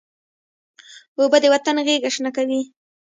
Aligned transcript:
اوبه 1.19 1.37
د 1.41 1.45
وطن 1.53 1.75
غیږه 1.87 2.09
شنه 2.15 2.31
کوي. 2.37 2.61